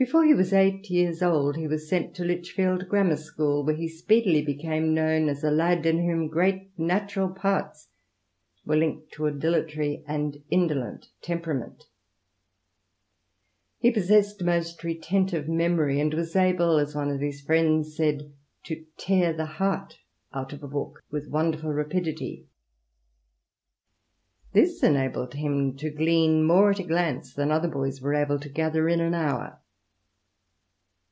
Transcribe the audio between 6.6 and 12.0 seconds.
natural parts were linked to a dilatory and indolent temperament